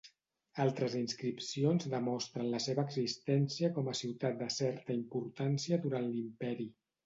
Altres 0.61 0.95
inscripcions 0.99 1.85
demostren 1.91 2.49
la 2.55 2.63
seva 2.67 2.87
existència 2.91 3.71
com 3.77 3.93
a 3.95 3.95
ciutat 4.03 4.43
de 4.43 4.51
certa 4.59 4.99
importància 4.99 5.83
durant 5.89 6.13
l'imperi. 6.13 6.71